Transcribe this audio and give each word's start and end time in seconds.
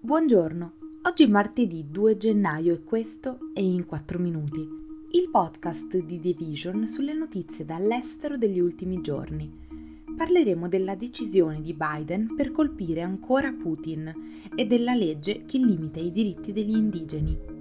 Buongiorno, 0.00 0.72
oggi 1.02 1.24
è 1.24 1.26
martedì 1.26 1.86
2 1.90 2.16
gennaio 2.16 2.72
e 2.72 2.84
questo 2.84 3.50
è 3.52 3.58
In 3.58 3.84
4 3.84 4.20
Minuti, 4.20 4.60
il 4.60 5.28
podcast 5.28 5.96
di 5.98 6.20
Division 6.20 6.86
sulle 6.86 7.12
notizie 7.12 7.64
dall'estero 7.64 8.36
degli 8.36 8.60
ultimi 8.60 9.00
giorni. 9.00 9.52
Parleremo 10.16 10.68
della 10.68 10.94
decisione 10.94 11.60
di 11.60 11.74
Biden 11.74 12.32
per 12.36 12.52
colpire 12.52 13.02
ancora 13.02 13.52
Putin 13.52 14.14
e 14.54 14.66
della 14.66 14.94
legge 14.94 15.44
che 15.46 15.58
limita 15.58 15.98
i 15.98 16.12
diritti 16.12 16.52
degli 16.52 16.76
indigeni. 16.76 17.56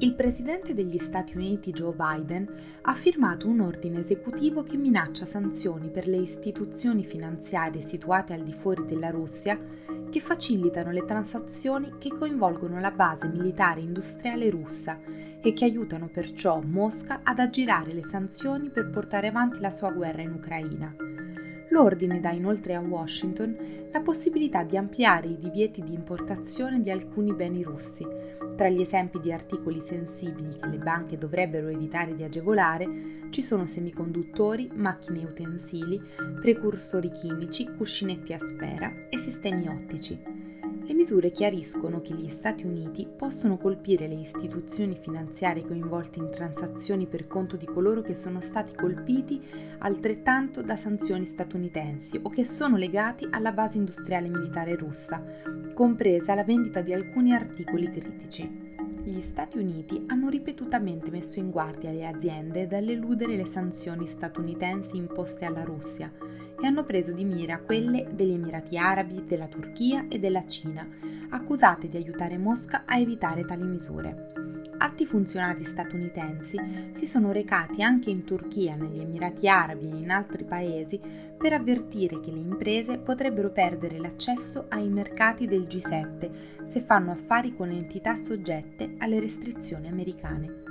Il 0.00 0.14
presidente 0.14 0.74
degli 0.74 0.98
Stati 0.98 1.36
Uniti 1.36 1.70
Joe 1.70 1.94
Biden 1.94 2.48
ha 2.82 2.94
firmato 2.94 3.46
un 3.46 3.60
ordine 3.60 4.00
esecutivo 4.00 4.64
che 4.64 4.76
minaccia 4.76 5.24
sanzioni 5.24 5.88
per 5.88 6.08
le 6.08 6.16
istituzioni 6.16 7.04
finanziarie 7.04 7.80
situate 7.80 8.32
al 8.32 8.42
di 8.42 8.52
fuori 8.52 8.86
della 8.86 9.10
Russia 9.10 9.60
che 10.10 10.20
facilitano 10.20 10.90
le 10.90 11.04
transazioni 11.04 11.94
che 11.98 12.10
coinvolgono 12.10 12.78
la 12.80 12.90
base 12.90 13.28
militare 13.28 13.80
industriale 13.80 14.50
russa 14.50 14.98
e 15.40 15.52
che 15.54 15.64
aiutano 15.64 16.08
perciò 16.08 16.60
Mosca 16.60 17.20
ad 17.22 17.38
aggirare 17.38 17.94
le 17.94 18.04
sanzioni 18.04 18.68
per 18.68 18.90
portare 18.90 19.28
avanti 19.28 19.58
la 19.60 19.70
sua 19.70 19.90
guerra 19.90 20.20
in 20.20 20.32
Ucraina. 20.32 20.94
L'ordine 21.70 22.20
dà 22.20 22.30
inoltre 22.30 22.74
a 22.74 22.80
Washington 22.80 23.88
la 23.92 24.00
possibilità 24.00 24.62
di 24.62 24.76
ampliare 24.76 25.28
i 25.28 25.38
divieti 25.38 25.82
di 25.82 25.94
importazione 25.94 26.82
di 26.82 26.90
alcuni 26.90 27.32
beni 27.32 27.62
russi. 27.62 28.06
Tra 28.56 28.68
gli 28.68 28.80
esempi 28.80 29.20
di 29.20 29.32
articoli 29.32 29.80
sensibili 29.80 30.56
che 30.58 30.66
le 30.66 30.78
banche 30.78 31.16
dovrebbero 31.16 31.68
evitare 31.68 32.14
di 32.14 32.22
agevolare 32.22 33.28
ci 33.30 33.42
sono 33.42 33.66
semiconduttori, 33.66 34.70
macchine 34.74 35.22
e 35.22 35.24
utensili, 35.24 36.00
precursori 36.40 37.10
chimici, 37.10 37.68
cuscinetti 37.76 38.32
a 38.32 38.38
sfera 38.38 38.92
e 39.08 39.16
sistemi 39.18 39.68
ottici. 39.68 40.39
Le 40.90 40.96
misure 40.96 41.30
chiariscono 41.30 42.00
che 42.00 42.14
gli 42.14 42.28
Stati 42.28 42.66
Uniti 42.66 43.06
possono 43.06 43.58
colpire 43.58 44.08
le 44.08 44.16
istituzioni 44.16 44.98
finanziarie 45.00 45.64
coinvolte 45.64 46.18
in 46.18 46.30
transazioni 46.32 47.06
per 47.06 47.28
conto 47.28 47.56
di 47.56 47.64
coloro 47.64 48.02
che 48.02 48.16
sono 48.16 48.40
stati 48.40 48.74
colpiti 48.74 49.40
altrettanto 49.78 50.62
da 50.62 50.76
sanzioni 50.76 51.26
statunitensi 51.26 52.18
o 52.20 52.28
che 52.28 52.44
sono 52.44 52.76
legati 52.76 53.24
alla 53.30 53.52
base 53.52 53.78
industriale 53.78 54.28
militare 54.28 54.74
russa, 54.74 55.22
compresa 55.74 56.34
la 56.34 56.42
vendita 56.42 56.80
di 56.80 56.92
alcuni 56.92 57.34
articoli 57.34 57.88
critici. 57.88 58.69
Gli 59.02 59.20
Stati 59.22 59.56
Uniti 59.56 60.04
hanno 60.08 60.28
ripetutamente 60.28 61.10
messo 61.10 61.38
in 61.38 61.50
guardia 61.50 61.90
le 61.90 62.06
aziende 62.06 62.66
dall'eludere 62.66 63.34
le 63.34 63.46
sanzioni 63.46 64.06
statunitensi 64.06 64.96
imposte 64.96 65.46
alla 65.46 65.64
Russia 65.64 66.12
e 66.60 66.66
hanno 66.66 66.84
preso 66.84 67.12
di 67.12 67.24
mira 67.24 67.60
quelle 67.60 68.08
degli 68.12 68.32
Emirati 68.32 68.76
Arabi, 68.76 69.24
della 69.24 69.46
Turchia 69.46 70.06
e 70.08 70.18
della 70.18 70.46
Cina, 70.46 70.86
accusate 71.30 71.88
di 71.88 71.96
aiutare 71.96 72.36
Mosca 72.36 72.82
a 72.84 72.98
evitare 72.98 73.46
tali 73.46 73.64
misure. 73.64 74.32
Alti 74.82 75.04
funzionari 75.04 75.62
statunitensi 75.62 76.58
si 76.92 77.04
sono 77.04 77.32
recati 77.32 77.82
anche 77.82 78.08
in 78.08 78.24
Turchia, 78.24 78.76
negli 78.76 79.00
Emirati 79.00 79.46
Arabi 79.46 79.90
e 79.90 79.96
in 79.96 80.10
altri 80.10 80.44
paesi 80.44 80.98
per 81.36 81.52
avvertire 81.52 82.18
che 82.20 82.30
le 82.30 82.38
imprese 82.38 82.96
potrebbero 82.96 83.50
perdere 83.50 83.98
l'accesso 83.98 84.64
ai 84.70 84.88
mercati 84.88 85.46
del 85.46 85.64
G7 85.64 86.64
se 86.64 86.80
fanno 86.80 87.10
affari 87.10 87.54
con 87.54 87.68
entità 87.68 88.16
soggette 88.16 88.94
alle 88.96 89.20
restrizioni 89.20 89.86
americane. 89.86 90.62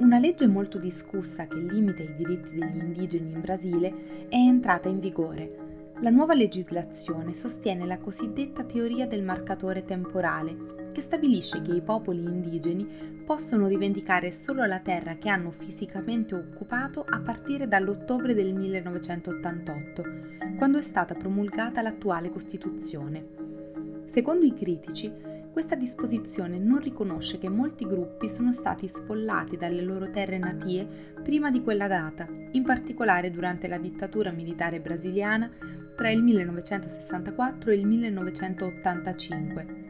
Una 0.00 0.18
legge 0.18 0.46
molto 0.46 0.78
discussa 0.78 1.46
che 1.46 1.58
limita 1.58 2.02
i 2.02 2.14
diritti 2.14 2.50
degli 2.50 2.82
indigeni 2.82 3.32
in 3.32 3.40
Brasile 3.40 4.28
è 4.28 4.36
entrata 4.36 4.90
in 4.90 5.00
vigore. 5.00 5.92
La 6.00 6.10
nuova 6.10 6.34
legislazione 6.34 7.32
sostiene 7.32 7.86
la 7.86 7.98
cosiddetta 7.98 8.62
teoria 8.62 9.06
del 9.06 9.24
marcatore 9.24 9.84
temporale, 9.84 10.77
che 10.98 11.04
stabilisce 11.04 11.62
che 11.62 11.70
i 11.70 11.80
popoli 11.80 12.24
indigeni 12.24 13.22
possono 13.24 13.68
rivendicare 13.68 14.32
solo 14.32 14.64
la 14.64 14.80
terra 14.80 15.14
che 15.14 15.28
hanno 15.28 15.52
fisicamente 15.52 16.34
occupato 16.34 17.04
a 17.08 17.20
partire 17.20 17.68
dall'ottobre 17.68 18.34
del 18.34 18.52
1988, 18.52 20.02
quando 20.56 20.78
è 20.78 20.82
stata 20.82 21.14
promulgata 21.14 21.82
l'attuale 21.82 22.30
Costituzione. 22.30 23.28
Secondo 24.06 24.44
i 24.44 24.54
critici, 24.54 25.12
questa 25.52 25.76
disposizione 25.76 26.58
non 26.58 26.80
riconosce 26.80 27.38
che 27.38 27.48
molti 27.48 27.86
gruppi 27.86 28.28
sono 28.28 28.52
stati 28.52 28.88
sfollati 28.88 29.56
dalle 29.56 29.82
loro 29.82 30.10
terre 30.10 30.38
natie 30.38 30.84
prima 31.22 31.52
di 31.52 31.62
quella 31.62 31.86
data, 31.86 32.26
in 32.50 32.64
particolare 32.64 33.30
durante 33.30 33.68
la 33.68 33.78
dittatura 33.78 34.32
militare 34.32 34.80
brasiliana 34.80 35.48
tra 35.94 36.10
il 36.10 36.24
1964 36.24 37.70
e 37.70 37.74
il 37.76 37.86
1985 37.86 39.87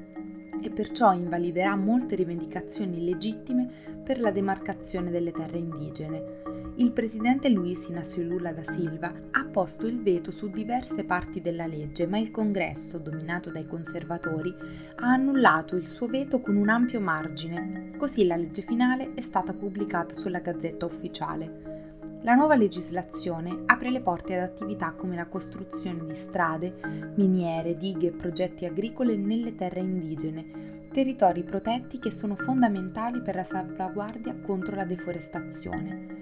e 0.60 0.70
perciò 0.70 1.12
invaliderà 1.12 1.76
molte 1.76 2.14
rivendicazioni 2.14 3.04
legittime 3.04 3.69
per 4.02 4.20
la 4.20 4.30
demarcazione 4.30 5.10
delle 5.10 5.32
terre 5.32 5.58
indigene 5.58 6.48
il 6.80 6.92
presidente 6.92 7.48
Luis 7.48 7.88
Inácio 7.88 8.22
Lula 8.22 8.52
da 8.52 8.62
Silva 8.62 9.12
ha 9.32 9.44
posto 9.47 9.88
il 9.88 10.00
veto 10.00 10.30
su 10.30 10.48
diverse 10.48 11.04
parti 11.04 11.41
della 11.41 11.66
legge, 11.66 12.06
ma 12.06 12.18
il 12.18 12.30
congresso, 12.30 12.98
dominato 12.98 13.50
dai 13.50 13.66
conservatori, 13.66 14.54
ha 14.94 15.08
annullato 15.08 15.74
il 15.74 15.88
suo 15.88 16.06
veto 16.06 16.41
con 16.41 16.54
un 16.54 16.68
ampio 16.68 17.00
margine. 17.00 17.91
Così 17.97 18.24
la 18.24 18.36
legge 18.36 18.62
finale 18.62 19.10
è 19.14 19.20
stata 19.20 19.52
pubblicata 19.52 20.14
sulla 20.14 20.38
Gazzetta 20.38 20.86
Ufficiale. 20.86 21.78
La 22.22 22.34
nuova 22.34 22.56
legislazione 22.56 23.62
apre 23.66 23.90
le 23.90 24.00
porte 24.00 24.34
ad 24.34 24.42
attività 24.42 24.92
come 24.92 25.14
la 25.14 25.26
costruzione 25.26 26.04
di 26.04 26.16
strade, 26.16 27.12
miniere, 27.14 27.76
dighe 27.76 28.08
e 28.08 28.12
progetti 28.12 28.64
agricoli 28.64 29.16
nelle 29.16 29.54
terre 29.54 29.80
indigene, 29.80 30.88
territori 30.92 31.44
protetti 31.44 32.00
che 32.00 32.10
sono 32.10 32.34
fondamentali 32.34 33.22
per 33.22 33.36
la 33.36 33.44
salvaguardia 33.44 34.34
contro 34.42 34.74
la 34.74 34.84
deforestazione. 34.84 36.16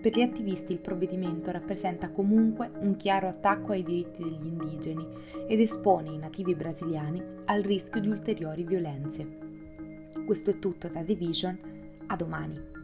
Per 0.00 0.16
gli 0.16 0.20
attivisti 0.20 0.72
il 0.72 0.80
provvedimento 0.80 1.50
rappresenta 1.50 2.10
comunque 2.10 2.70
un 2.80 2.96
chiaro 2.96 3.26
attacco 3.26 3.72
ai 3.72 3.82
diritti 3.82 4.22
degli 4.22 4.46
indigeni 4.46 5.06
ed 5.48 5.60
espone 5.60 6.12
i 6.12 6.18
nativi 6.18 6.54
brasiliani 6.54 7.24
al 7.46 7.62
rischio 7.62 8.02
di 8.02 8.08
ulteriori 8.08 8.64
violenze. 8.64 9.26
Questo 10.26 10.50
è 10.50 10.58
tutto 10.58 10.88
da 10.88 11.02
Division, 11.02 11.58
a 12.06 12.16
domani. 12.16 12.77